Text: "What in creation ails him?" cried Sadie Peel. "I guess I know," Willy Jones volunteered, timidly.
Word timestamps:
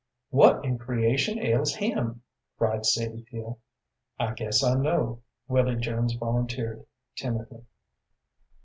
"What 0.31 0.65
in 0.65 0.79
creation 0.79 1.37
ails 1.37 1.75
him?" 1.75 2.23
cried 2.57 2.87
Sadie 2.87 3.21
Peel. 3.21 3.59
"I 4.19 4.33
guess 4.33 4.63
I 4.63 4.73
know," 4.73 5.21
Willy 5.47 5.75
Jones 5.75 6.13
volunteered, 6.13 6.87
timidly. 7.15 7.65